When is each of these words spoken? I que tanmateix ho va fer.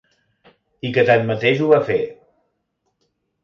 I 0.89 0.91
que 0.95 1.03
tanmateix 1.11 1.63
ho 1.65 1.69
va 1.75 1.83
fer. 1.93 2.01